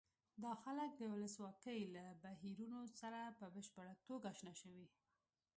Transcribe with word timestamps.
دا 0.43 0.53
خلک 0.63 0.91
د 0.97 1.01
ولسواکۍ 1.13 1.81
له 1.95 2.05
بهیرونو 2.23 2.79
سره 3.01 3.19
په 3.37 3.45
بشپړه 3.55 3.93
توګه 4.07 4.27
اشنا 4.33 4.53
شوي. 4.61 4.85